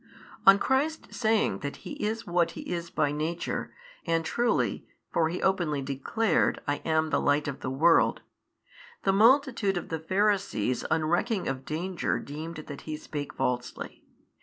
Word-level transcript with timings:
On 0.47 0.57
Christ 0.57 1.13
saying 1.13 1.59
that 1.59 1.75
He 1.85 1.91
is 2.03 2.25
what 2.25 2.53
He 2.57 2.61
is 2.61 2.89
by 2.89 3.11
Nature 3.11 3.71
and 4.03 4.25
truly 4.25 4.87
(for 5.13 5.29
He 5.29 5.43
openly 5.43 5.83
declared, 5.83 6.59
I 6.67 6.77
am 6.77 7.11
the 7.11 7.21
Light 7.21 7.47
of 7.47 7.59
the 7.59 7.69
world) 7.69 8.21
the 9.03 9.13
multitude 9.13 9.77
of 9.77 9.89
the 9.89 9.99
Pharisees 9.99 10.83
unrecking 10.89 11.47
of 11.47 11.65
danger 11.65 12.17
deemed 12.17 12.55
that 12.65 12.81
He 12.81 12.97
spake 12.97 13.33
falsely. 13.35 14.03